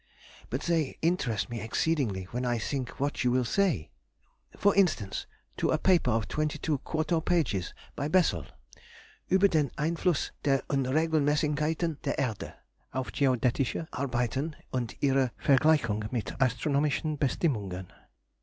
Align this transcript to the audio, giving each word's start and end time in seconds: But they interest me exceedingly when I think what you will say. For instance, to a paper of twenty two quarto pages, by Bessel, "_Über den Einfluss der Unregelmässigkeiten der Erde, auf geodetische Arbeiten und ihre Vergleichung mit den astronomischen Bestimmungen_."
But 0.49 0.61
they 0.61 0.97
interest 1.03 1.47
me 1.51 1.61
exceedingly 1.61 2.23
when 2.31 2.43
I 2.43 2.57
think 2.57 2.99
what 2.99 3.23
you 3.23 3.29
will 3.29 3.45
say. 3.45 3.91
For 4.57 4.73
instance, 4.73 5.27
to 5.57 5.69
a 5.69 5.77
paper 5.77 6.09
of 6.09 6.27
twenty 6.27 6.57
two 6.57 6.79
quarto 6.79 7.21
pages, 7.21 7.75
by 7.95 8.07
Bessel, 8.07 8.47
"_Über 9.29 9.47
den 9.47 9.69
Einfluss 9.77 10.31
der 10.43 10.63
Unregelmässigkeiten 10.71 12.01
der 12.01 12.17
Erde, 12.19 12.55
auf 12.91 13.11
geodetische 13.11 13.87
Arbeiten 13.91 14.55
und 14.71 14.95
ihre 15.03 15.33
Vergleichung 15.37 16.05
mit 16.09 16.29
den 16.29 16.41
astronomischen 16.41 17.19
Bestimmungen_." 17.19 17.85